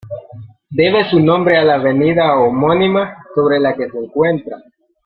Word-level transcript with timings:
Debe 0.71 1.07
su 1.11 1.19
nombre 1.19 1.59
a 1.59 1.63
la 1.63 1.75
avenida 1.75 2.33
homónima 2.35 3.17
sobre 3.35 3.59
la 3.59 3.75
que 3.75 3.87
se 3.87 3.99
encuentra. 3.99 4.57